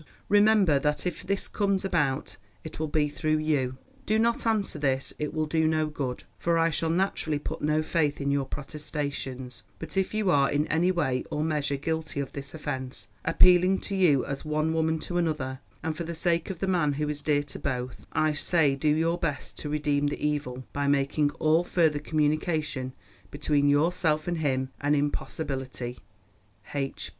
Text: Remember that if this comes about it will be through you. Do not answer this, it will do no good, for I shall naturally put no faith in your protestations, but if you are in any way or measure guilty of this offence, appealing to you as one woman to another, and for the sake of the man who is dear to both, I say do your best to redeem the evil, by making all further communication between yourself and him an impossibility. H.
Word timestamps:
Remember 0.29 0.79
that 0.79 1.05
if 1.05 1.21
this 1.21 1.47
comes 1.47 1.85
about 1.85 2.35
it 2.63 2.79
will 2.79 2.87
be 2.87 3.07
through 3.07 3.37
you. 3.37 3.77
Do 4.07 4.17
not 4.17 4.47
answer 4.47 4.79
this, 4.79 5.13
it 5.19 5.31
will 5.31 5.45
do 5.45 5.67
no 5.67 5.85
good, 5.85 6.23
for 6.39 6.57
I 6.57 6.71
shall 6.71 6.89
naturally 6.89 7.37
put 7.37 7.61
no 7.61 7.83
faith 7.83 8.19
in 8.19 8.31
your 8.31 8.47
protestations, 8.47 9.61
but 9.77 9.95
if 9.97 10.11
you 10.11 10.31
are 10.31 10.49
in 10.49 10.65
any 10.69 10.89
way 10.89 11.23
or 11.29 11.43
measure 11.43 11.75
guilty 11.75 12.19
of 12.19 12.33
this 12.33 12.55
offence, 12.55 13.09
appealing 13.23 13.77
to 13.81 13.95
you 13.95 14.25
as 14.25 14.43
one 14.43 14.73
woman 14.73 14.97
to 15.01 15.19
another, 15.19 15.59
and 15.83 15.95
for 15.95 16.03
the 16.03 16.15
sake 16.15 16.49
of 16.49 16.57
the 16.57 16.67
man 16.67 16.93
who 16.93 17.07
is 17.07 17.21
dear 17.21 17.43
to 17.43 17.59
both, 17.59 18.07
I 18.11 18.33
say 18.33 18.73
do 18.73 18.89
your 18.89 19.19
best 19.19 19.55
to 19.59 19.69
redeem 19.69 20.07
the 20.07 20.19
evil, 20.27 20.65
by 20.73 20.87
making 20.87 21.29
all 21.33 21.63
further 21.63 21.99
communication 21.99 22.93
between 23.29 23.69
yourself 23.69 24.27
and 24.27 24.39
him 24.39 24.69
an 24.81 24.95
impossibility. 24.95 25.99
H. 26.73 27.09